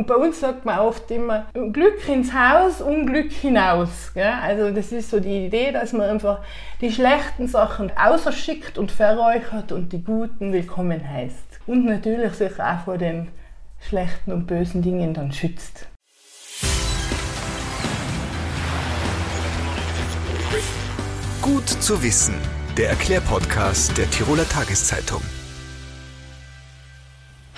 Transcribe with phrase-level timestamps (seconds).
[0.00, 4.12] Und bei uns sagt man oft immer, Glück ins Haus, Unglück hinaus.
[4.14, 4.32] Gell?
[4.40, 6.38] Also das ist so die Idee, dass man einfach
[6.80, 11.58] die schlechten Sachen außerschickt und verräuchert und die guten willkommen heißt.
[11.66, 13.26] Und natürlich sich auch vor den
[13.80, 15.88] schlechten und bösen Dingen dann schützt.
[21.42, 22.34] Gut zu wissen,
[22.76, 25.22] der Erklärpodcast der Tiroler Tageszeitung.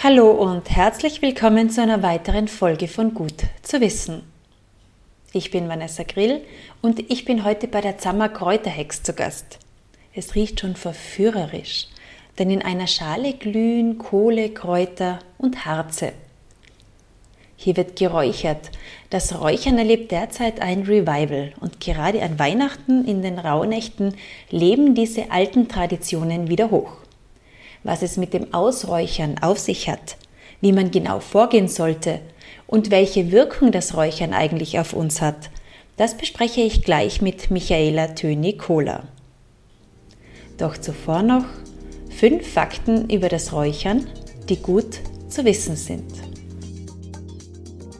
[0.03, 4.23] Hallo und herzlich willkommen zu einer weiteren Folge von Gut zu wissen.
[5.35, 6.41] Ich bin Vanessa Grill
[6.81, 9.59] und ich bin heute bei der Zammer Kräuterhex zu Gast.
[10.15, 11.89] Es riecht schon verführerisch,
[12.39, 16.15] denn in einer Schale glühen Kohle, Kräuter und Harze.
[17.57, 18.71] Hier wird geräuchert.
[19.11, 24.15] Das Räuchern erlebt derzeit ein Revival und gerade an Weihnachten in den Rauhnächten
[24.49, 27.01] leben diese alten Traditionen wieder hoch
[27.85, 30.17] was es mit dem Ausräuchern auf sich hat,
[30.61, 32.21] wie man genau vorgehen sollte
[32.67, 35.51] und welche Wirkung das Räuchern eigentlich auf uns hat,
[35.97, 39.05] das bespreche ich gleich mit Michaela Töni-Kohler.
[40.57, 41.45] Doch zuvor noch
[42.11, 44.07] fünf Fakten über das Räuchern,
[44.49, 46.13] die gut zu wissen sind.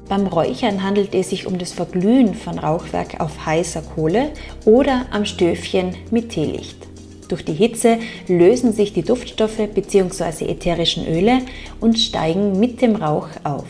[0.09, 4.33] Beim Räuchern handelt es sich um das Verglühen von Rauchwerk auf heißer Kohle
[4.65, 6.90] oder am Stöfchen mit Teelicht.
[7.31, 10.47] Durch die Hitze lösen sich die Duftstoffe bzw.
[10.47, 11.43] ätherischen Öle
[11.79, 13.69] und steigen mit dem Rauch auf.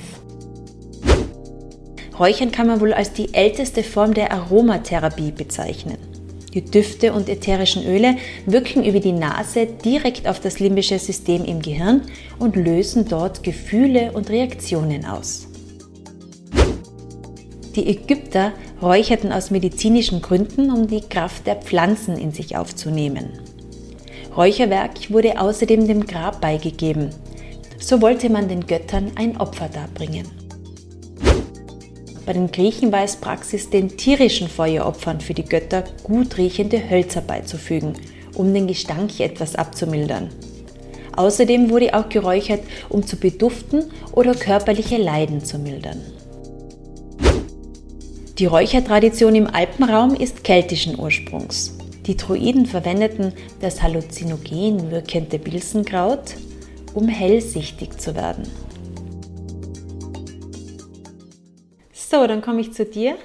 [2.19, 5.98] Räuchern kann man wohl als die älteste Form der Aromatherapie bezeichnen.
[6.55, 8.16] Die Düfte und ätherischen Öle
[8.47, 12.03] wirken über die Nase direkt auf das limbische System im Gehirn
[12.38, 15.48] und lösen dort Gefühle und Reaktionen aus.
[17.77, 23.49] Die Ägypter räucherten aus medizinischen Gründen, um die Kraft der Pflanzen in sich aufzunehmen.
[24.36, 27.10] Räucherwerk wurde außerdem dem Grab beigegeben.
[27.78, 30.26] So wollte man den Göttern ein Opfer darbringen.
[32.26, 37.22] Bei den Griechen war es Praxis, den tierischen Feueropfern für die Götter gut riechende Hölzer
[37.22, 37.94] beizufügen,
[38.36, 40.28] um den Gestank etwas abzumildern.
[41.16, 46.00] Außerdem wurde auch geräuchert, um zu beduften oder körperliche Leiden zu mildern.
[48.38, 51.79] Die Räuchertradition im Alpenraum ist keltischen Ursprungs.
[52.06, 56.34] Die Druiden verwendeten das halluzinogen wirkende Bilsenkraut,
[56.94, 58.44] um hellsichtig zu werden.
[61.93, 63.16] So, dann komme ich zu dir.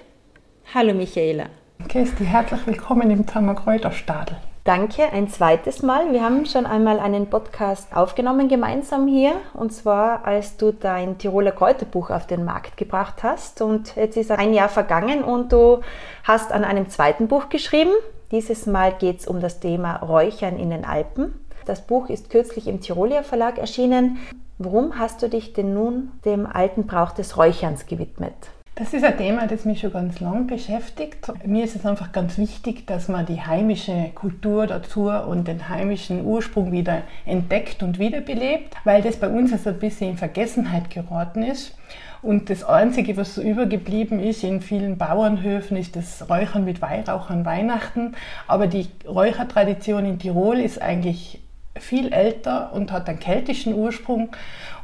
[0.74, 1.46] Hallo Michaela.
[1.88, 4.36] Kirsti, herzlich willkommen im Tammerkräuterstadel.
[4.66, 6.12] Danke, ein zweites Mal.
[6.12, 11.52] Wir haben schon einmal einen Podcast aufgenommen gemeinsam hier und zwar als du dein Tiroler
[11.52, 15.82] Kräuterbuch auf den Markt gebracht hast und jetzt ist ein Jahr vergangen und du
[16.24, 17.92] hast an einem zweiten Buch geschrieben.
[18.32, 21.36] Dieses Mal geht es um das Thema Räuchern in den Alpen.
[21.66, 24.18] Das Buch ist kürzlich im Tiroler Verlag erschienen.
[24.58, 28.34] Warum hast du dich denn nun dem alten Brauch des Räucherns gewidmet?
[28.74, 31.32] Das ist ein Thema, das mich schon ganz lang beschäftigt.
[31.46, 36.26] Mir ist es einfach ganz wichtig, dass man die heimische Kultur dazu und den heimischen
[36.26, 41.44] Ursprung wieder entdeckt und wiederbelebt, weil das bei uns also ein bisschen in Vergessenheit geraten
[41.44, 41.78] ist.
[42.26, 47.30] Und das Einzige, was so übergeblieben ist in vielen Bauernhöfen, ist das Räuchern mit Weihrauch
[47.30, 48.16] an Weihnachten.
[48.48, 51.40] Aber die Räuchertradition in Tirol ist eigentlich
[51.78, 54.30] viel älter und hat einen keltischen Ursprung.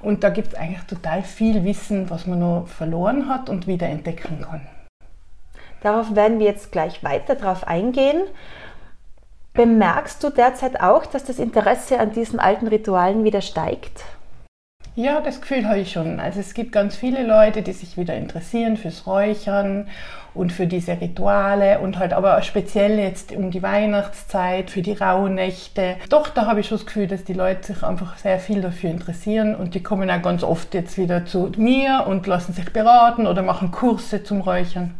[0.03, 3.87] Und da gibt es eigentlich total viel Wissen, was man noch verloren hat und wieder
[3.87, 4.61] entdecken kann.
[5.81, 8.21] Darauf werden wir jetzt gleich weiter drauf eingehen.
[9.53, 14.03] Bemerkst du derzeit auch, dass das Interesse an diesen alten Ritualen wieder steigt?
[14.95, 16.19] Ja, das Gefühl habe ich schon.
[16.19, 19.87] Also es gibt ganz viele Leute, die sich wieder interessieren fürs Räuchern
[20.33, 25.95] und für diese Rituale und halt aber speziell jetzt um die Weihnachtszeit, für die Rauhnächte.
[26.09, 28.89] Doch, da habe ich schon das Gefühl, dass die Leute sich einfach sehr viel dafür
[28.89, 33.27] interessieren und die kommen auch ganz oft jetzt wieder zu mir und lassen sich beraten
[33.27, 34.93] oder machen Kurse zum Räuchern.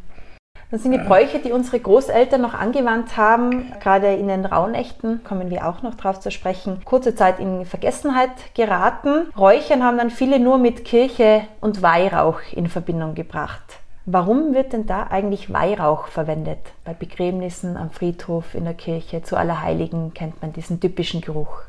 [0.71, 3.73] Das sind die Bräuche, die unsere Großeltern noch angewandt haben.
[3.81, 6.79] Gerade in den Rauhnächten kommen wir auch noch drauf zu sprechen.
[6.85, 9.27] Kurze Zeit in Vergessenheit geraten.
[9.37, 13.79] Räuchern haben dann viele nur mit Kirche und Weihrauch in Verbindung gebracht.
[14.05, 16.59] Warum wird denn da eigentlich Weihrauch verwendet?
[16.85, 21.63] Bei Begräbnissen am Friedhof, in der Kirche, zu Allerheiligen kennt man diesen typischen Geruch.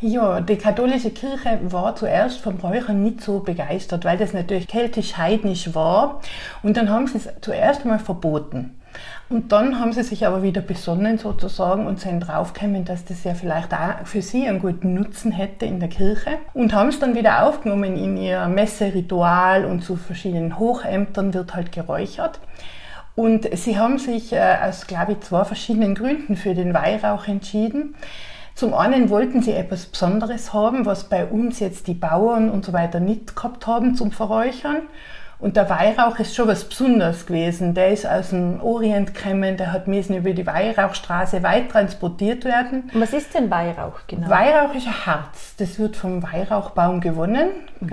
[0.00, 5.74] Ja, die katholische Kirche war zuerst vom Räuchern nicht so begeistert, weil das natürlich keltisch-heidnisch
[5.74, 6.20] war.
[6.62, 8.78] Und dann haben sie es zuerst mal verboten.
[9.28, 13.34] Und dann haben sie sich aber wieder besonnen sozusagen und sind draufgekommen, dass das ja
[13.34, 17.14] vielleicht auch für sie einen guten Nutzen hätte in der Kirche und haben es dann
[17.14, 22.40] wieder aufgenommen in ihr Messeritual und zu verschiedenen Hochämtern wird halt geräuchert.
[23.16, 27.94] Und sie haben sich äh, aus, glaube ich, zwei verschiedenen Gründen für den Weihrauch entschieden.
[28.54, 32.72] Zum einen wollten sie etwas Besonderes haben, was bei uns jetzt die Bauern und so
[32.72, 34.82] weiter nicht gehabt haben zum Verräuchern.
[35.40, 37.74] Und der Weihrauch ist schon was Besonderes gewesen.
[37.74, 42.90] Der ist aus dem Orient gekommen, der hat müssen über die Weihrauchstraße weit transportiert werden.
[42.94, 44.30] Und was ist denn Weihrauch genau?
[44.30, 45.56] Weihrauch ist ein Harz.
[45.58, 47.48] Das wird vom Weihrauchbaum gewonnen.
[47.80, 47.90] Mhm.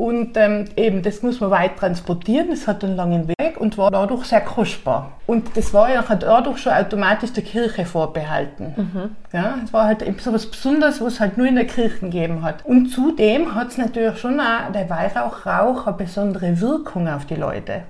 [0.00, 3.90] Und ähm, eben, das muss man weit transportieren, das hat einen langen Weg und war
[3.90, 5.12] dadurch sehr kostbar.
[5.26, 8.72] Und das war ja dadurch schon automatisch der Kirche vorbehalten.
[8.78, 9.16] Mhm.
[9.30, 12.42] Ja, es war halt so was Besonderes, was es halt nur in der Kirche gegeben
[12.42, 12.64] hat.
[12.64, 17.82] Und zudem hat es natürlich schon auch, der Weihrauchrauch eine besondere Wirkung auf die Leute.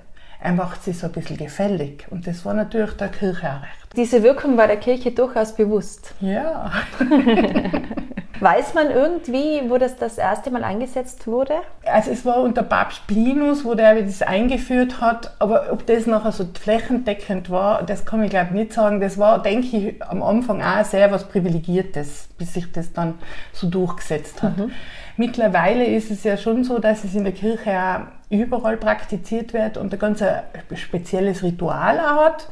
[0.43, 2.07] Er macht sie so ein bisschen gefällig.
[2.09, 3.95] Und das war natürlich der Kirche auch recht.
[3.95, 6.13] Diese Wirkung war der Kirche durchaus bewusst.
[6.19, 6.73] Ja.
[8.41, 11.53] Weiß man irgendwie, wo das das erste Mal eingesetzt wurde?
[11.85, 16.31] Also es war unter Papst Plinus, wo der das eingeführt hat, aber ob das nachher
[16.31, 18.99] so flächendeckend war, das kann ich glaube nicht sagen.
[18.99, 23.13] Das war, denke ich, am Anfang auch sehr was Privilegiertes, bis sich das dann
[23.53, 24.57] so durchgesetzt hat.
[24.57, 24.71] Mhm.
[25.17, 27.99] Mittlerweile ist es ja schon so, dass es in der Kirche auch
[28.31, 30.23] überall praktiziert wird und ein ganz
[30.73, 32.47] spezielles Ritual auch hat.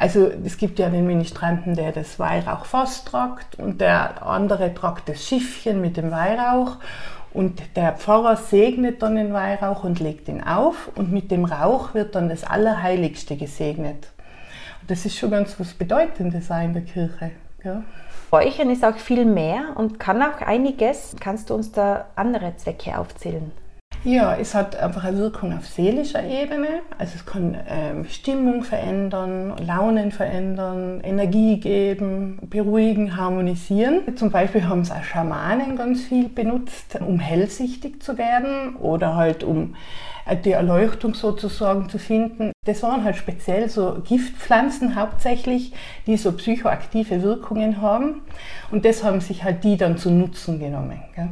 [0.00, 5.22] Also es gibt ja den Ministranten, der das Weihrauchfass tragt und der andere tragt das
[5.22, 6.78] Schiffchen mit dem Weihrauch
[7.34, 11.92] und der Pfarrer segnet dann den Weihrauch und legt ihn auf und mit dem Rauch
[11.92, 14.08] wird dann das Allerheiligste gesegnet.
[14.80, 17.32] Und das ist schon ganz was Bedeutendes in der Kirche.
[17.62, 17.82] Ja.
[18.32, 21.14] Räuchern ist auch viel mehr und kann auch einiges.
[21.20, 23.52] Kannst du uns da andere Zwecke aufzählen?
[24.02, 26.80] Ja, es hat einfach eine Wirkung auf seelischer Ebene.
[26.96, 34.16] Also es kann ähm, Stimmung verändern, Launen verändern, Energie geben, beruhigen, harmonisieren.
[34.16, 39.44] Zum Beispiel haben es auch Schamanen ganz viel benutzt, um hellsichtig zu werden oder halt
[39.44, 39.74] um
[40.44, 42.52] die Erleuchtung sozusagen zu finden.
[42.64, 45.74] Das waren halt speziell so Giftpflanzen hauptsächlich,
[46.06, 48.22] die so psychoaktive Wirkungen haben.
[48.70, 51.02] Und das haben sich halt die dann zu Nutzen genommen.
[51.14, 51.28] Gell?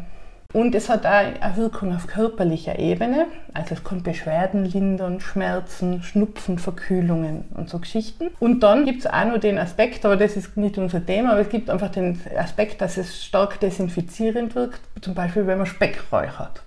[0.54, 3.26] Und es hat auch eine Wirkung auf körperlicher Ebene.
[3.52, 8.30] Also es kann Beschwerden lindern, Schmerzen, Schnupfen, Verkühlungen und so Geschichten.
[8.40, 11.40] Und dann gibt es auch noch den Aspekt, aber das ist nicht unser Thema, aber
[11.40, 16.02] es gibt einfach den Aspekt, dass es stark desinfizierend wirkt, zum Beispiel wenn man Speck
[16.10, 16.62] räuchert.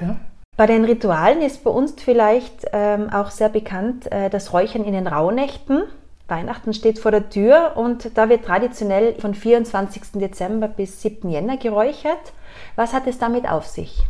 [0.00, 0.16] Ja?
[0.56, 4.92] Bei den Ritualen ist bei uns vielleicht ähm, auch sehr bekannt äh, das Räuchern in
[4.92, 5.84] den Rauhnächten.
[6.26, 10.02] Weihnachten steht vor der Tür und da wird traditionell von 24.
[10.14, 11.30] Dezember bis 7.
[11.30, 12.32] Jänner geräuchert.
[12.80, 14.06] Was hat es damit auf sich?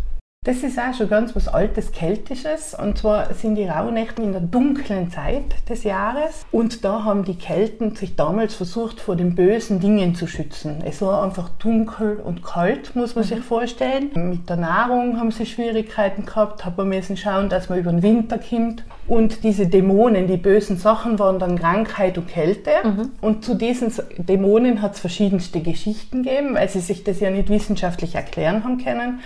[0.47, 2.75] Das ist auch schon ganz was Altes Keltisches.
[2.75, 6.47] Und zwar sind die Rauhnächte in der dunklen Zeit des Jahres.
[6.51, 10.83] Und da haben die Kelten sich damals versucht, vor den bösen Dingen zu schützen.
[10.83, 13.29] Es war einfach dunkel und kalt, muss man mhm.
[13.29, 14.13] sich vorstellen.
[14.15, 18.39] Mit der Nahrung haben sie Schwierigkeiten gehabt, haben müssen schauen, dass man über den Winter
[18.39, 18.83] kommt.
[19.07, 22.71] Und diese Dämonen, die bösen Sachen, waren dann Krankheit und Kälte.
[22.83, 23.11] Mhm.
[23.21, 27.51] Und zu diesen Dämonen hat es verschiedenste Geschichten gegeben, weil sie sich das ja nicht
[27.51, 29.21] wissenschaftlich erklären haben können.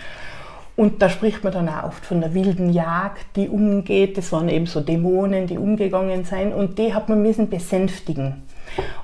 [0.76, 4.18] Und da spricht man dann auch oft von der wilden Jagd, die umgeht.
[4.18, 6.52] Das waren eben so Dämonen, die umgegangen sind.
[6.52, 8.42] Und die hat man müssen besänftigen.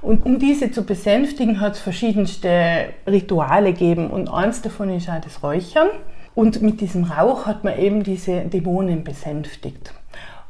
[0.03, 4.11] Und um diese zu besänftigen, hat es verschiedenste Rituale gegeben.
[4.11, 5.89] Und eins davon ist auch das Räuchern.
[6.35, 9.93] Und mit diesem Rauch hat man eben diese Dämonen besänftigt.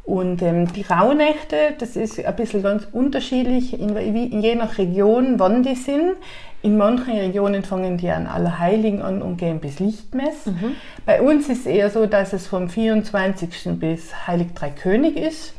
[0.05, 5.63] Und ähm, die Rauhnächte, das ist ein bisschen ganz unterschiedlich, in, je nach Region, wann
[5.63, 6.15] die sind.
[6.63, 10.45] In manchen Regionen fangen die an Allerheiligen an und gehen bis Lichtmess.
[10.45, 10.77] Mhm.
[11.07, 13.79] Bei uns ist eher so, dass es vom 24.
[13.79, 15.55] bis Heilig Drei König ist.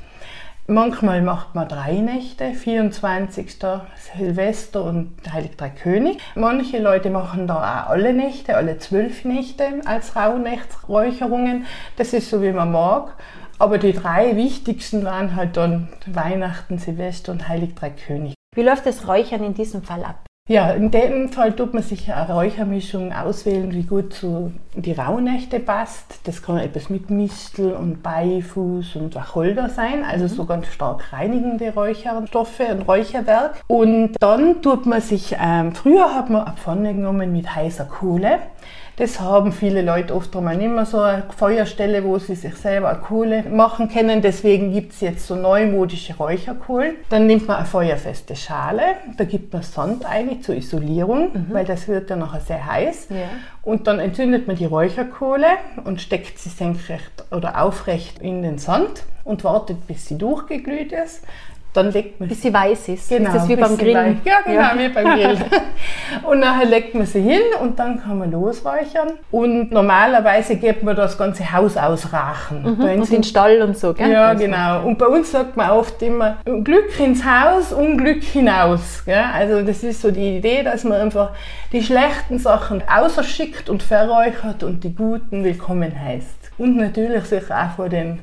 [0.68, 3.58] Manchmal macht man drei Nächte, 24.
[4.16, 6.20] Silvester und Heilig Drei König.
[6.36, 11.66] Manche Leute machen da auch alle Nächte, alle zwölf Nächte als Rauhnächtsräucherungen.
[11.98, 13.16] Das ist so, wie man mag.
[13.58, 18.36] Aber die drei wichtigsten waren halt dann Weihnachten, Silvester und Heilig Drei König.
[18.56, 20.26] Wie läuft das Räuchern in diesem Fall ab?
[20.52, 25.62] Ja, in dem Fall tut man sich eine Räuchermischung auswählen, die gut zu die Rauhnächte
[25.62, 26.20] passt.
[26.26, 30.30] Das kann etwas mit Mistel und Beifuß und Wacholder sein, also mhm.
[30.30, 33.64] so ganz stark reinigende Räucherstoffe und Räucherwerk.
[33.68, 38.40] Und dann tut man sich, ähm, früher hat man eine Pfanne genommen mit heißer Kohle.
[39.02, 42.94] Das haben viele Leute oft einmal nicht mehr so eine Feuerstelle, wo sie sich selber
[42.94, 44.22] Kohle machen können.
[44.22, 46.98] Deswegen gibt es jetzt so neumodische Räucherkohlen.
[47.10, 48.84] Dann nimmt man eine feuerfeste Schale,
[49.18, 51.48] da gibt man Sand ein zur Isolierung, mhm.
[51.50, 53.08] weil das wird ja nachher sehr heiß.
[53.10, 53.16] Ja.
[53.64, 55.48] Und dann entzündet man die Räucherkohle
[55.84, 61.24] und steckt sie senkrecht oder aufrecht in den Sand und wartet, bis sie durchgeglüht ist
[61.74, 63.10] dann legt man Bis sie weiß ist.
[63.10, 64.22] Genau, ist das wie beim sie Grillen?
[64.26, 65.44] Ja, genau, wie beim Grillen.
[66.30, 69.14] und nachher legt man sie hin und dann kann man losräuchern.
[69.32, 72.66] Und normalerweise geht man das ganze Haus ausrachen.
[72.66, 74.12] Uns Und den Stall und so, gell?
[74.12, 74.84] ja, Also, genau.
[74.86, 79.04] Und bei uns sagt man oft immer, Glück ins Haus, Unglück hinaus.
[79.06, 79.24] Gell?
[79.34, 81.32] Also das ist so die Idee, dass man einfach
[81.72, 86.52] die schlechten Sachen außerschickt und verräuchert und die guten willkommen heißt.
[86.58, 88.20] Und natürlich sich auch vor den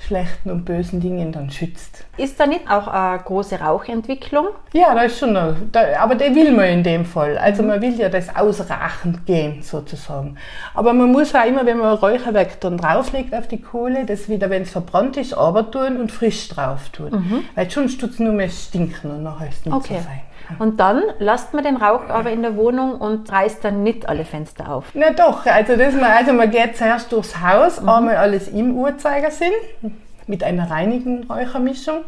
[0.00, 2.04] schlechten und bösen Dingen dann schützt.
[2.16, 4.46] Ist da nicht auch eine große Rauchentwicklung?
[4.72, 7.36] Ja, da ist schon noch, da, aber der will man in dem Fall.
[7.36, 10.36] Also man will ja das ausrachend gehen, sozusagen.
[10.74, 14.50] Aber man muss auch immer, wenn man Räucherwerk dann drauflegt auf die Kohle, das wieder,
[14.50, 17.44] wenn es verbrannt ist, aber tun und frisch drauf tun.
[17.54, 19.96] Weil sonst tut es nur mehr stinken und nachher ist es nicht Okay.
[19.98, 20.20] so fein.
[20.58, 24.24] Und dann lasst man den Rauch aber in der Wohnung und reißt dann nicht alle
[24.24, 24.86] Fenster auf.
[24.94, 29.52] Na doch, also, das man, also man geht zuerst durchs Haus, einmal alles im Uhrzeigersinn
[30.26, 32.04] mit einer reinigen Räuchermischung.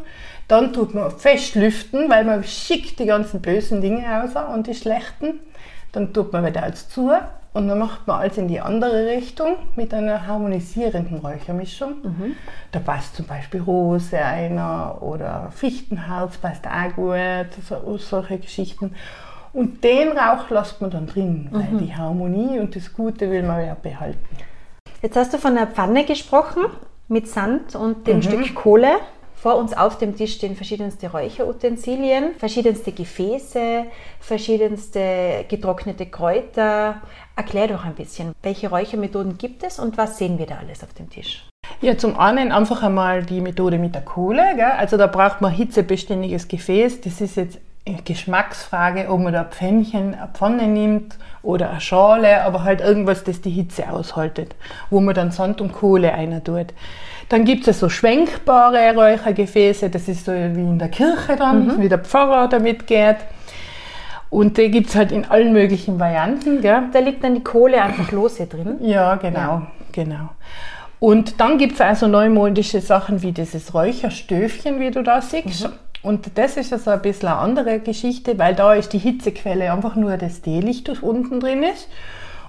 [0.47, 4.75] Dann tut man fest lüften, weil man schickt die ganzen bösen Dinge raus und die
[4.75, 5.39] schlechten.
[5.91, 7.11] Dann tut man wieder alles zu
[7.53, 11.95] und dann macht man alles in die andere Richtung mit einer harmonisierenden Räuchermischung.
[12.71, 18.95] Da passt zum Beispiel Rose einer oder Fichtenharz passt auch gut, so, solche Geschichten.
[19.53, 23.65] Und den Rauch lässt man dann drin, weil die Harmonie und das Gute will man
[23.65, 24.37] ja behalten.
[25.01, 26.63] Jetzt hast du von einer Pfanne gesprochen
[27.09, 28.95] mit Sand und dem Stück Kohle.
[29.35, 33.85] Vor uns auf dem Tisch stehen verschiedenste Räucherutensilien, verschiedenste Gefäße,
[34.19, 37.01] verschiedenste getrocknete Kräuter.
[37.41, 40.93] Erklär doch ein bisschen, welche Räuchermethoden gibt es und was sehen wir da alles auf
[40.93, 41.43] dem Tisch?
[41.81, 44.43] Ja, zum einen einfach einmal die Methode mit der Kohle.
[44.55, 44.73] Gell?
[44.77, 47.01] Also da braucht man hitzebeständiges Gefäß.
[47.01, 47.57] Das ist jetzt
[47.87, 52.79] eine Geschmacksfrage, ob man da ein Pfännchen, eine Pfanne nimmt oder eine Schale, aber halt
[52.79, 54.53] irgendwas, das die Hitze aushaltet,
[54.91, 56.67] wo man dann Sand und Kohle einer tut.
[57.29, 61.89] Dann gibt es so schwenkbare Räuchergefäße, das ist so wie in der Kirche dann, wie
[61.89, 63.17] der Pfarrer damit geht.
[64.31, 66.61] Und die gibt es halt in allen möglichen Varianten.
[66.61, 66.83] Gell?
[66.91, 68.77] Da liegt dann die Kohle einfach lose drin.
[68.79, 70.29] Ja, genau, genau.
[70.99, 75.69] Und dann gibt es also neumodische Sachen wie dieses Räucherstöfchen, wie du da siehst.
[76.01, 79.95] Und das ist also ein bisschen eine andere Geschichte, weil da ist die Hitzequelle einfach
[79.95, 81.89] nur das Teelicht, das unten drin ist.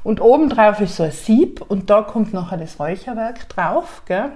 [0.04, 4.02] Und oben drauf ist so ein Sieb und da kommt nachher das Räucherwerk drauf.
[4.06, 4.32] Gell?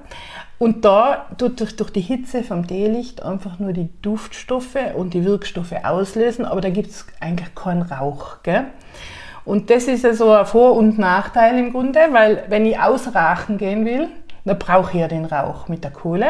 [0.59, 5.25] Und da tut durch, durch die Hitze vom Teelicht einfach nur die Duftstoffe und die
[5.25, 8.43] Wirkstoffe auslösen, aber da gibt es eigentlich keinen Rauch.
[8.43, 8.67] Gell?
[9.45, 13.59] Und das ist ja so ein Vor- und Nachteil im Grunde, weil wenn ich ausrachen
[13.59, 14.09] gehen will,
[14.45, 16.29] dann brauche ich ja den Rauch mit der Kohle.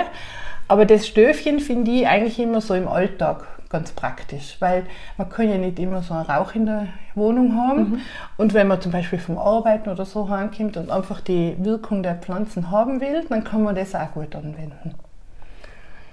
[0.68, 5.48] Aber das Stöfchen finde ich eigentlich immer so im Alltag ganz praktisch, weil man kann
[5.48, 8.02] ja nicht immer so einen Rauch in der Wohnung haben.
[8.36, 12.14] Und wenn man zum Beispiel vom Arbeiten oder so heimkommt und einfach die Wirkung der
[12.14, 14.94] Pflanzen haben will, dann kann man das auch gut anwenden.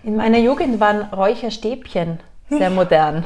[0.03, 2.19] In meiner Jugend waren Räucherstäbchen
[2.50, 3.24] sehr modern.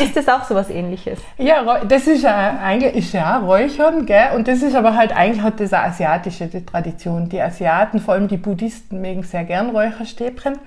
[0.00, 1.18] ist das auch so was ähnliches?
[1.36, 4.30] Ja, das ist ja eigentlich ist ja Räuchern, gell?
[4.34, 7.28] Und das ist aber halt eigentlich hat eine asiatische Tradition.
[7.28, 10.58] Die Asiaten, vor allem die Buddhisten, mögen sehr gern Räucherstäbchen.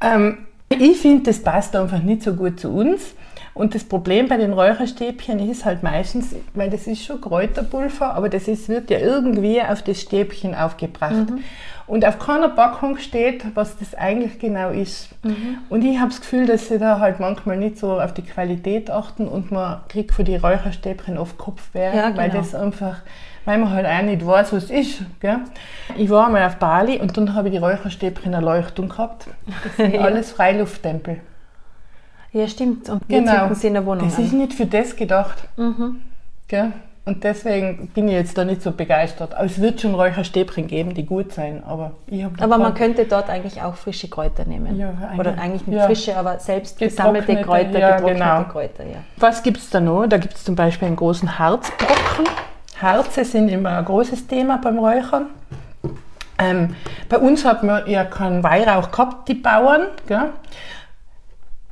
[0.00, 3.14] Ähm, ich finde, das passt einfach nicht so gut zu uns.
[3.54, 8.28] Und das Problem bei den Räucherstäbchen ist halt meistens, weil das ist schon Kräuterpulver, aber
[8.28, 11.28] das ist, wird ja irgendwie auf das Stäbchen aufgebracht.
[11.86, 15.08] Und auf keiner Packung steht, was das eigentlich genau ist.
[15.70, 18.90] Und ich habe das Gefühl, dass sie da halt manchmal nicht so auf die Qualität
[18.90, 22.42] achten und man kriegt für die Räucherstäbchen oft Kopfweh, Ja, weil genau.
[22.42, 22.98] das einfach,
[23.46, 25.02] weil man halt auch nicht weiß, was es ist.
[25.20, 25.38] Gell?
[25.96, 29.28] Ich war mal auf Bali und dann habe ich die Räucherstäbchen Erleuchtung gehabt.
[29.64, 30.02] Das sind Ja.
[30.02, 31.20] alles Freilufttempel.
[32.32, 32.90] Ja, stimmt.
[32.90, 34.10] Und wir zünden sie in der Wohnung Genau.
[34.16, 34.38] Das ist an.
[34.38, 35.44] nicht für das gedacht.
[35.56, 36.02] Mhm.
[36.48, 36.72] Gell?
[37.06, 39.32] Und deswegen bin ich jetzt da nicht so begeistert.
[39.32, 41.62] Aber es wird schon Räucherstäbchen geben, die gut sein.
[41.64, 44.76] Aber ich Aber man könnte dort eigentlich auch frische Kräuter nehmen.
[44.76, 45.86] Ja, Oder eigentlich- eigentlich nicht ja.
[45.86, 48.42] frische, aber selbst gesammelte Kräuter, ja, getrocknete genau.
[48.50, 48.96] Kräuter, ja.
[49.18, 50.08] Was gibt es da noch?
[50.08, 52.24] Da gibt es zum Beispiel einen großen Harzbrocken.
[52.80, 55.26] Harze sind immer ein großes Thema beim Räuchern.
[56.38, 56.74] Ähm,
[57.08, 59.86] bei uns hat man ja keinen Weihrauch gehabt, die Bauern.
[60.06, 60.30] Gell?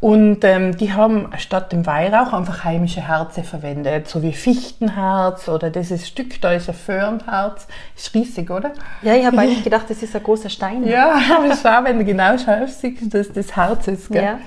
[0.01, 5.71] Und ähm, die haben statt dem Weihrauch einfach heimische Harze verwendet, so wie Fichtenharz oder
[5.71, 7.67] dieses Stück da ist ein Föhrenharz.
[7.97, 8.73] Ist riesig, oder?
[9.01, 10.87] Ja, ich habe eigentlich gedacht, das ist ein großer Stein.
[10.87, 14.11] Ja, aber schau, wenn du genau schaust, siehst dass das Harz ist.
[14.11, 14.23] Gell?
[14.23, 14.39] Ja.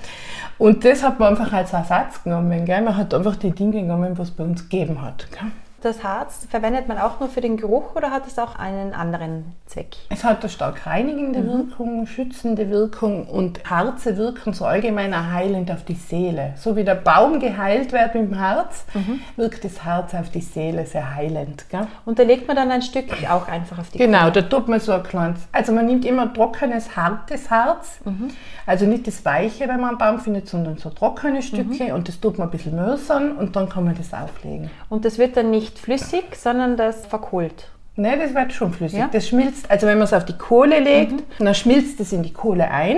[0.59, 2.65] Und das hat man einfach als Ersatz genommen.
[2.65, 2.83] Gell?
[2.83, 5.25] Man hat einfach die Dinge genommen, was es bei uns gegeben hat.
[5.31, 5.51] Gell?
[5.81, 9.53] Das Harz verwendet man auch nur für den Geruch oder hat es auch einen anderen
[9.67, 9.95] Zweck?
[10.09, 11.69] Es hat eine stark reinigende mhm.
[11.69, 16.53] Wirkung, schützende Wirkung und Harze wirken so allgemein heilend auf die Seele.
[16.55, 19.19] So wie der Baum geheilt wird mit dem Harz, mhm.
[19.35, 21.69] wirkt das Harz auf die Seele sehr heilend.
[21.69, 21.85] Gell?
[22.05, 24.31] Und da legt man dann ein Stück auch einfach auf die Genau, Kohle.
[24.31, 25.41] da tut man so ein kleines.
[25.51, 27.99] Also man nimmt immer trockenes, hartes Harz.
[28.03, 28.29] Mhm.
[28.65, 31.93] Also nicht das weiche, wenn man einen Baum findet, sondern so trockene Stücke mhm.
[31.93, 34.71] und das tut man ein bisschen mörsern und dann kann man das auflegen.
[34.89, 37.69] Und das wird dann nicht flüssig, sondern das verkohlt.
[37.95, 38.99] Nein, das wird schon flüssig.
[38.99, 39.09] Ja?
[39.11, 41.45] Das schmilzt, also wenn man es auf die Kohle legt, mhm.
[41.45, 42.97] dann schmilzt es in die Kohle ein.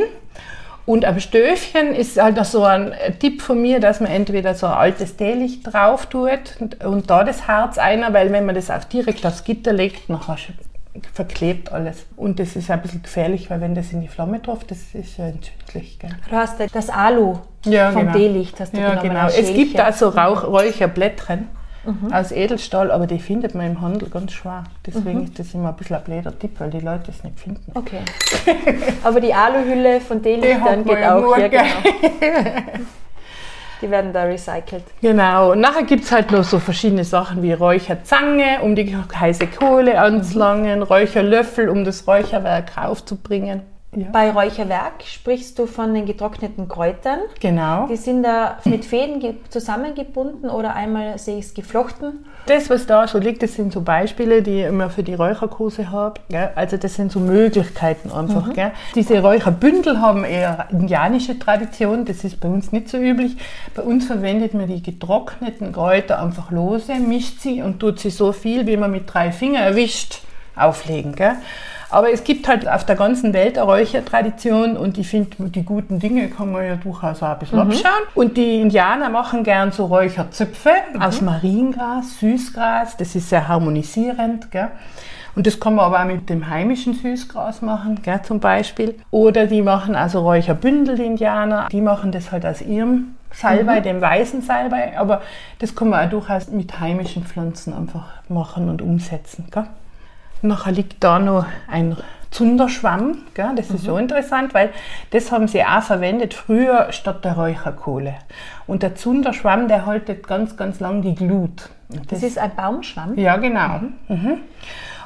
[0.86, 4.66] Und am Stöfchen ist halt noch so ein Tipp von mir, dass man entweder so
[4.66, 8.72] ein altes Teelicht drauf tut und, und da das Harz einer, weil wenn man das
[8.72, 10.38] auch direkt aufs Gitter legt, nachher
[11.14, 12.06] verklebt alles.
[12.18, 15.18] Und das ist ein bisschen gefährlich, weil wenn das in die Flamme trifft, das ist
[15.18, 16.00] ja entzündlich.
[16.00, 16.10] Gell?
[16.28, 18.14] Du hast das Alu ja, vom genau.
[18.14, 19.28] Teelicht, hast du ja, genau.
[19.28, 21.48] Es gibt da so Rauch, Räucherblättchen
[21.90, 22.14] mhm.
[22.14, 24.64] aus Edelstahl, aber die findet man im Handel ganz schwer.
[24.86, 25.26] Deswegen mhm.
[25.26, 27.72] ist das immer ein bisschen ein blöder Tipp, weil die Leute es nicht finden.
[27.74, 28.02] Okay.
[29.04, 31.64] aber die Aluhülle von Teelichtern geht auch hier, genau.
[33.82, 34.84] Die werden da recycelt.
[35.02, 35.54] Genau.
[35.54, 40.02] Und nachher gibt es halt noch so verschiedene Sachen wie Räucherzange, um die heiße Kohle
[40.02, 43.62] anzulangen, Räucherlöffel, um das Räucherwerk raufzubringen.
[43.96, 44.06] Ja.
[44.12, 47.22] Bei Räucherwerk sprichst du von den getrockneten Kräutern.
[47.40, 47.88] Genau.
[47.88, 49.20] Die sind da mit Fäden
[49.50, 52.26] zusammengebunden oder einmal sehe ich es geflochten.
[52.46, 55.90] Das, was da so liegt, das sind so Beispiele, die ich immer für die Räucherkurse
[55.90, 56.22] habe.
[56.54, 58.48] Also das sind so Möglichkeiten einfach.
[58.56, 58.72] Mhm.
[58.94, 63.38] Diese Räucherbündel haben eher indianische Tradition, das ist bei uns nicht so üblich.
[63.74, 68.34] Bei uns verwendet man die getrockneten Kräuter einfach lose, mischt sie und tut sie so
[68.34, 70.22] viel, wie man mit drei Fingern erwischt,
[70.56, 71.16] auflegen.
[71.16, 71.38] Gell?
[71.92, 76.00] Aber es gibt halt auf der ganzen Welt eine Räuchertradition und ich finde, die guten
[76.00, 77.72] Dinge kann man ja durchaus auch ein bisschen mhm.
[77.72, 78.04] abschauen.
[78.14, 81.02] Und die Indianer machen gern so Räucherzöpfe mhm.
[81.02, 84.52] aus Mariengras, Süßgras, das ist sehr harmonisierend.
[84.52, 84.70] Gell?
[85.36, 88.96] Und das kann man aber auch mit dem heimischen Süßgras machen, gell, zum Beispiel.
[89.10, 91.70] Oder die machen also Räucherbündel, die Indianer.
[91.72, 93.84] Die machen das halt aus ihrem Salbei, mhm.
[93.84, 94.98] dem weißen Salbei.
[94.98, 95.22] Aber
[95.60, 99.46] das kann man auch durchaus mit heimischen Pflanzen einfach machen und umsetzen.
[99.52, 99.66] Gell?
[100.42, 101.98] Nachher liegt da noch ein
[102.32, 103.20] Zunderschwamm.
[103.34, 103.52] Gell?
[103.56, 103.88] Das ist mhm.
[103.88, 104.72] so interessant, weil
[105.12, 108.16] das haben sie auch verwendet früher statt der Räucherkohle.
[108.68, 111.70] Und der Zunderschwamm, der haltet ganz, ganz lang die Glut.
[111.90, 113.18] Das, das ist ein Baumschwamm?
[113.18, 113.80] Ja, genau.
[114.08, 114.16] Mhm.
[114.16, 114.38] Mhm.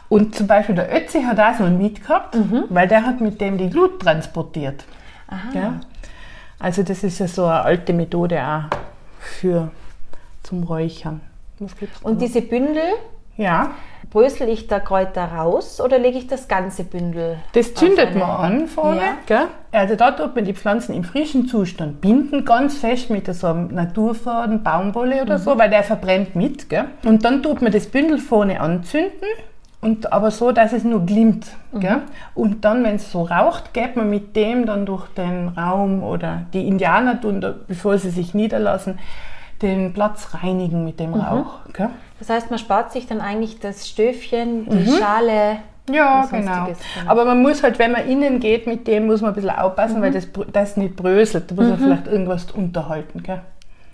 [0.10, 2.66] Und zum Beispiel der Ötzi hat auch so einen mit gehabt, mhm.
[2.70, 4.84] weil der hat mit dem die Glut transportiert.
[5.28, 5.80] Aha.
[6.60, 8.78] Also das ist ja so eine alte Methode auch
[9.20, 9.72] für
[10.44, 11.22] zum Räuchern.
[12.04, 12.84] Und diese Bündel,
[13.38, 13.72] ja.
[14.14, 17.38] Brösel ich da Kräuter raus oder lege ich das ganze Bündel?
[17.54, 19.02] Das zündet man an vorne.
[19.28, 19.48] Ja.
[19.72, 23.74] Also da tut man die Pflanzen im frischen Zustand binden, ganz fest mit so einem
[23.74, 25.42] Naturfaden, Baumwolle oder mhm.
[25.42, 26.70] so, weil der verbrennt mit.
[26.70, 26.86] Gell?
[27.04, 29.28] Und dann tut man das Bündel vorne anzünden.
[29.82, 31.48] Und aber so, dass es nur glimmt.
[31.72, 32.04] Mhm.
[32.36, 36.46] Und dann, wenn es so raucht, geht man mit dem dann durch den Raum oder
[36.54, 39.00] die Indianer tun, bevor sie sich niederlassen,
[39.62, 41.22] den Platz reinigen mit dem mhm.
[41.22, 41.60] Rauch.
[41.74, 41.90] Gell?
[42.20, 44.98] Das heißt, man spart sich dann eigentlich das Stöfchen, die mhm.
[44.98, 45.58] Schale.
[45.90, 46.68] Ja, genau.
[47.08, 49.98] Aber man muss halt, wenn man innen geht, mit dem muss man ein bisschen aufpassen,
[49.98, 50.04] mhm.
[50.04, 51.52] weil das, das nicht bröselt.
[51.52, 51.84] Da muss man mhm.
[51.84, 53.24] vielleicht irgendwas unterhalten.
[53.24, 53.42] Gell?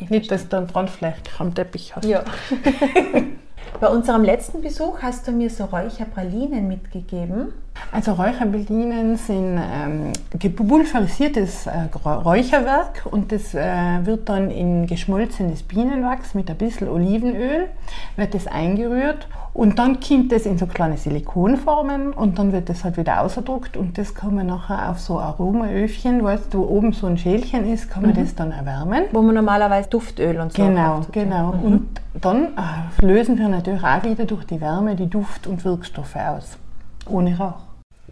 [0.08, 2.06] Nicht, dass du dann dran vielleicht am Teppich hast.
[2.06, 2.24] Ja.
[3.80, 7.54] Bei unserem letzten Besuch hast du mir so Räucherpralinen mitgegeben.
[7.92, 10.12] Also Räucherpralinen sind ähm,
[10.56, 17.68] pulverisiertes äh, Räucherwerk und das äh, wird dann in geschmolzenes Bienenwachs mit ein bisschen Olivenöl,
[18.18, 22.84] wird das eingerührt und dann kommt das in so kleine Silikonformen und dann wird das
[22.84, 26.94] halt wieder ausgedruckt und das kann man nachher auf so Aromaöfchen, weißt du, wo oben
[26.94, 28.16] so ein Schälchen ist, kann man mhm.
[28.16, 29.06] das dann erwärmen.
[29.12, 31.12] Wo man normalerweise Duftöl und so Genau, hat.
[31.12, 31.54] genau.
[31.54, 31.64] Mhm.
[31.64, 36.16] Und dann äh, lösen wir natürlich auch wieder durch die Wärme die Duft- und Wirkstoffe
[36.16, 36.58] aus,
[37.08, 37.70] ohne Rauch.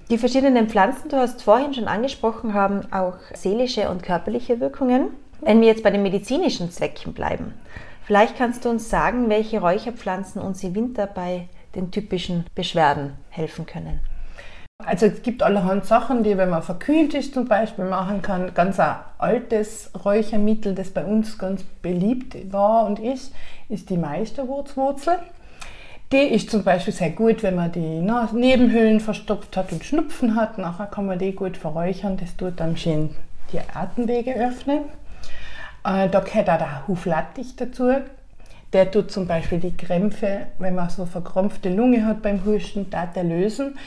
[0.09, 5.09] Die verschiedenen Pflanzen, du hast vorhin schon angesprochen, haben auch seelische und körperliche Wirkungen.
[5.41, 7.53] Wenn wir jetzt bei den medizinischen Zwecken bleiben,
[8.07, 13.67] vielleicht kannst du uns sagen, welche Räucherpflanzen uns im Winter bei den typischen Beschwerden helfen
[13.67, 13.99] können.
[14.83, 18.53] Also es gibt allerhand Sachen, die, wenn man verkühlt ist zum Beispiel, machen kann.
[18.53, 23.33] Ganz ein altes Räuchermittel, das bei uns ganz beliebt war und ist,
[23.69, 25.19] ist die Meisterwurzwurzel.
[26.11, 28.01] Die ist zum Beispiel sehr gut, wenn man die
[28.33, 30.57] Nebenhöhlen verstopft hat und Schnupfen hat.
[30.57, 32.15] Nachher kann man die gut verräuchern.
[32.15, 33.09] Das tut dann schön
[33.51, 34.85] die Atemwege öffnen.
[35.87, 37.93] Äh, da gehört auch der Huflattich dazu.
[38.73, 43.05] Der tut zum Beispiel die Krämpfe, wenn man so verkrampfte Lunge hat beim Husten, da
[43.05, 43.77] der lösen.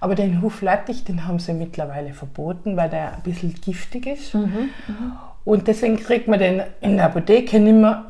[0.00, 4.34] Aber den Huflattich, den haben sie mittlerweile verboten, weil der ein bisschen giftig ist.
[4.34, 5.12] Mhm, mhm.
[5.44, 8.06] Und deswegen kriegt man den in der Apotheke nicht mehr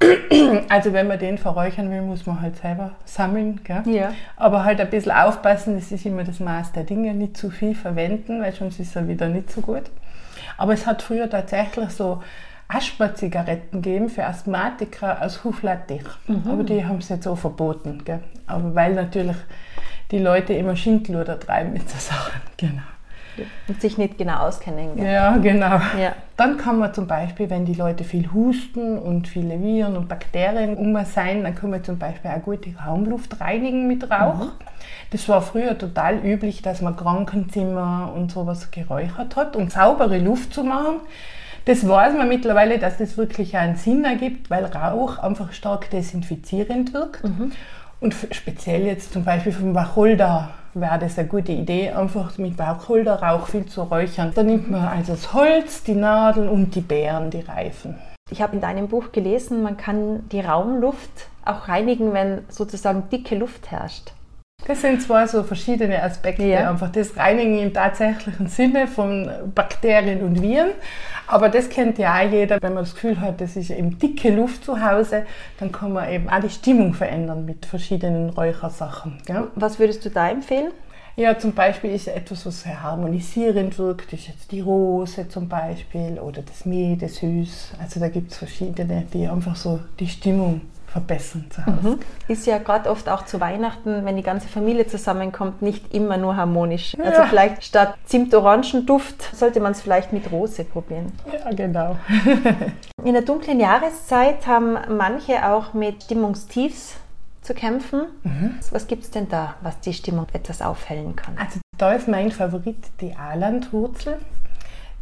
[0.68, 3.60] Also wenn man den verräuchern will, muss man halt selber sammeln.
[3.86, 4.12] Ja.
[4.36, 7.74] Aber halt ein bisschen aufpassen, das ist immer das Maß der Dinge, nicht zu viel
[7.74, 9.84] verwenden, weil sonst ist er wieder nicht so gut.
[10.56, 12.22] Aber es hat früher tatsächlich so
[12.68, 16.02] Asthma-Zigaretten gegeben für Asthmatiker aus Huflattich.
[16.48, 18.02] Aber die haben es jetzt auch verboten.
[18.04, 18.20] Gell?
[18.46, 19.36] Aber weil natürlich
[20.10, 22.40] die Leute immer Schindluder treiben mit so Sachen.
[22.56, 22.82] Genau.
[23.66, 24.94] Und sich nicht genau auskennen.
[24.94, 25.12] gell?
[25.12, 25.80] Ja, genau.
[26.00, 26.14] Ja.
[26.36, 30.76] Dann kann man zum Beispiel, wenn die Leute viel husten und viele Viren und Bakterien
[30.76, 34.52] um sein, dann kann man zum Beispiel auch gut die Raumluft reinigen mit Rauch.
[35.10, 40.54] Das war früher total üblich, dass man Krankenzimmer und sowas geräuchert hat, um saubere Luft
[40.54, 41.00] zu machen.
[41.66, 46.92] Das weiß man mittlerweile, dass das wirklich einen Sinn ergibt, weil Rauch einfach stark desinfizierend
[46.92, 47.24] wirkt.
[48.00, 52.58] Und f- speziell jetzt zum Beispiel vom Wacholder wäre das eine gute Idee, einfach mit
[52.58, 54.32] Wacholderrauch viel zu räuchern.
[54.34, 57.94] Da nimmt man also das Holz, die Nadeln und die Beeren, die Reifen.
[58.30, 63.36] Ich habe in deinem Buch gelesen, man kann die Raumluft auch reinigen, wenn sozusagen dicke
[63.36, 64.12] Luft herrscht.
[64.66, 66.44] Das sind zwei so verschiedene Aspekte.
[66.44, 66.70] Ja.
[66.70, 70.70] Einfach das Reinigen im tatsächlichen Sinne von Bakterien und Viren.
[71.26, 74.30] Aber das kennt ja auch jeder, wenn man das Gefühl hat, das ist eben dicke
[74.30, 75.26] Luft zu Hause,
[75.58, 79.18] dann kann man eben auch die Stimmung verändern mit verschiedenen Räuchersachen.
[79.26, 79.48] Gell?
[79.54, 80.72] Was würdest du da empfehlen?
[81.16, 86.18] Ja, zum Beispiel ist etwas, was sehr harmonisierend wirkt, ist jetzt die Rose zum Beispiel
[86.18, 87.74] oder das Meedesüß.
[87.80, 90.62] Also da gibt es verschiedene, die einfach so die Stimmung
[90.94, 91.98] verbessern zu Hause.
[92.28, 96.36] Ist ja gerade oft auch zu Weihnachten, wenn die ganze Familie zusammenkommt, nicht immer nur
[96.36, 96.96] harmonisch.
[97.04, 97.26] Also Ja.
[97.26, 101.10] vielleicht statt Zimt-Orangenduft sollte man es vielleicht mit Rose probieren.
[101.32, 101.96] Ja, genau.
[103.04, 106.94] In der dunklen Jahreszeit haben manche auch mit Stimmungstiefs
[107.42, 108.02] zu kämpfen.
[108.70, 111.36] Was gibt es denn da, was die Stimmung etwas aufhellen kann?
[111.38, 114.18] Also da ist mein Favorit die Aalandwurzel.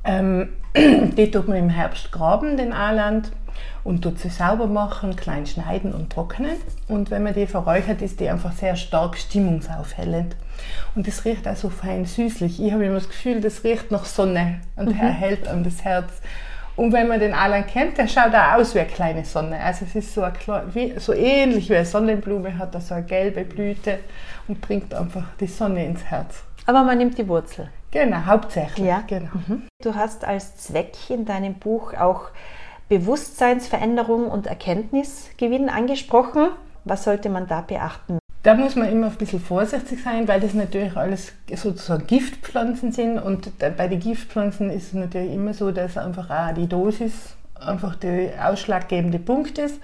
[0.05, 3.31] Ähm, die tut man im Herbst graben, den Aaland,
[3.85, 6.57] und tut sie sauber machen, klein schneiden und trocknen.
[6.89, 10.37] Und wenn man die verräuchert, ist die einfach sehr stark stimmungsaufhellend.
[10.95, 12.63] Und das riecht auch so fein süßlich.
[12.63, 16.13] Ich habe immer das Gefühl, das riecht nach Sonne und erhält einem das Herz.
[16.75, 19.61] Und wenn man den Aaland kennt, der schaut auch aus wie eine kleine Sonne.
[19.61, 22.95] Also es ist so, ein, kle- wie, so ähnlich wie eine Sonnenblume, hat er so
[22.95, 23.99] eine gelbe Blüte
[24.49, 26.43] und bringt einfach die Sonne ins Herz.
[26.65, 27.69] Aber man nimmt die Wurzel.
[27.91, 28.87] Genau, hauptsächlich.
[28.87, 29.03] Ja.
[29.07, 29.29] Genau.
[29.83, 32.29] Du hast als Zweck in deinem Buch auch
[32.93, 36.49] Bewusstseinsveränderung und Erkenntnisgewinn angesprochen.
[36.85, 38.19] Was sollte man da beachten?
[38.43, 43.19] Da muss man immer ein bisschen vorsichtig sein, weil das natürlich alles sozusagen Giftpflanzen sind.
[43.19, 47.95] Und bei den Giftpflanzen ist es natürlich immer so, dass einfach auch die Dosis einfach
[47.97, 49.81] der ausschlaggebende Punkt ist.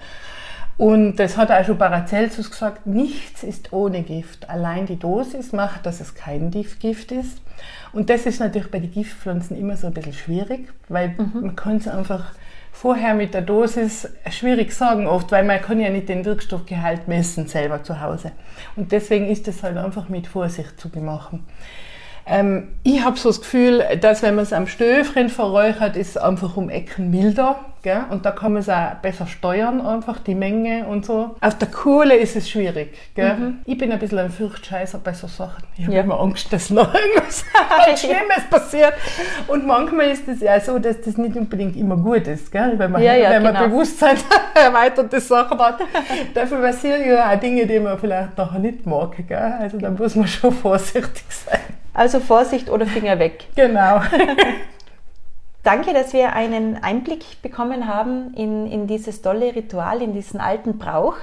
[0.77, 4.49] Und das hat auch schon Paracelsus gesagt, nichts ist ohne Gift.
[4.51, 7.41] Allein die Dosis macht, dass es kein Gift ist.
[7.91, 11.77] Und das ist natürlich bei den Giftpflanzen immer so ein bisschen schwierig, weil man kann
[11.77, 12.33] es einfach
[12.79, 17.45] vorher mit der Dosis schwierig sagen oft, weil man kann ja nicht den Wirkstoffgehalt messen
[17.45, 18.31] selber zu Hause.
[18.77, 21.45] Und deswegen ist das halt einfach mit Vorsicht zu machen.
[22.29, 26.17] Ähm, ich habe so das Gefühl, dass wenn man es am Stöfren verräuchert, ist es
[26.17, 27.59] einfach um Ecken milder.
[27.81, 28.01] Gell?
[28.09, 31.37] Und da kann man es auch besser steuern, einfach die Menge und so.
[31.39, 32.93] Auf der Kohle ist es schwierig.
[33.15, 33.53] Gell?
[33.63, 35.63] Ich bin ein bisschen ein Fürchtscheißer bei so Sachen.
[35.77, 36.01] Ich habe Ja.
[36.01, 37.45] immer Angst, dass noch irgendwas
[38.01, 38.93] Schlimmes passiert.
[39.47, 42.51] Und manchmal ist es ja so, dass das nicht unbedingt immer gut ist.
[42.51, 42.73] Gell?
[42.75, 43.67] Wenn man, Ja, ja, wenn man genau.
[43.69, 44.17] Bewusstsein
[44.53, 45.79] erweiterte Sachen hat.
[46.33, 49.15] Dafür passieren ja auch Dinge, die man vielleicht nachher nicht mag.
[49.25, 49.53] Gell?
[49.57, 51.59] Also da muss man schon vorsichtig sein.
[51.99, 53.47] Also Vorsicht oder Finger weg.
[53.55, 53.99] Genau.
[55.63, 60.77] Danke, dass wir einen Einblick bekommen haben in, in dieses tolle Ritual, in diesen alten
[60.77, 61.17] Brauch.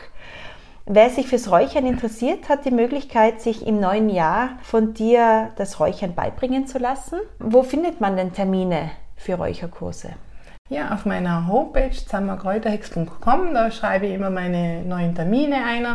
[0.84, 5.80] Wer sich fürs Räuchern interessiert, hat die Möglichkeit, sich im neuen Jahr von dir das
[5.80, 7.20] Räuchern beibringen zu lassen.
[7.38, 10.10] Wo findet man denn Termine für Räucherkurse?
[10.68, 15.86] Ja, auf meiner Homepage zammerkräuterhex.com, da schreibe ich immer meine neuen Termine ein.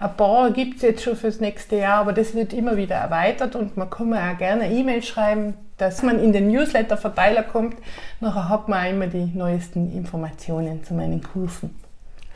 [0.00, 3.54] Ein paar gibt es jetzt schon fürs nächste Jahr, aber das wird immer wieder erweitert
[3.54, 7.76] und man kann mir auch gerne E-Mail schreiben, dass man in den Newsletter-Verteiler kommt.
[8.20, 11.78] Nachher hat man auch immer die neuesten Informationen zu meinen Kursen.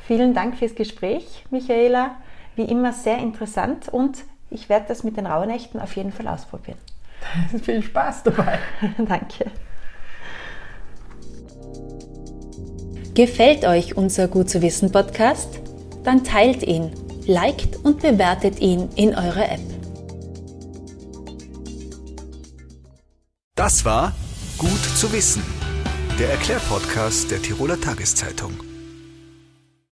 [0.07, 2.17] Vielen Dank fürs Gespräch, Michaela.
[2.55, 6.79] Wie immer sehr interessant und ich werde das mit den Rauhnächten auf jeden Fall ausprobieren.
[7.63, 8.59] Viel Spaß dabei.
[8.99, 9.51] Danke.
[13.19, 15.49] Gefällt euch unser Gut zu wissen Podcast?
[16.05, 16.93] Dann teilt ihn,
[17.27, 19.61] liked und bewertet ihn in eurer App.
[23.57, 24.15] Das war
[24.57, 25.43] Gut zu wissen,
[26.21, 28.53] der Erklärpodcast der Tiroler Tageszeitung.